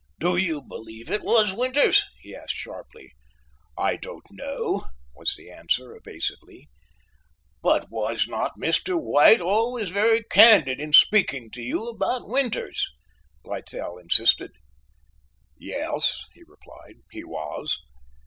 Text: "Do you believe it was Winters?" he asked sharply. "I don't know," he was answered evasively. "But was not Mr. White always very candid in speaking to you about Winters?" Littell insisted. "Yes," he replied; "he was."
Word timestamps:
"Do 0.19 0.35
you 0.35 0.63
believe 0.63 1.11
it 1.11 1.21
was 1.21 1.53
Winters?" 1.53 2.07
he 2.21 2.35
asked 2.35 2.55
sharply. 2.55 3.11
"I 3.77 3.97
don't 3.97 4.25
know," 4.31 4.79
he 4.87 4.87
was 5.15 5.37
answered 5.39 5.93
evasively. 5.95 6.71
"But 7.61 7.91
was 7.91 8.27
not 8.27 8.57
Mr. 8.59 8.99
White 8.99 9.41
always 9.41 9.91
very 9.91 10.23
candid 10.23 10.79
in 10.79 10.91
speaking 10.91 11.51
to 11.51 11.61
you 11.61 11.87
about 11.87 12.27
Winters?" 12.27 12.83
Littell 13.45 13.99
insisted. 13.99 14.49
"Yes," 15.55 16.25
he 16.33 16.41
replied; 16.47 16.95
"he 17.11 17.23
was." 17.23 17.77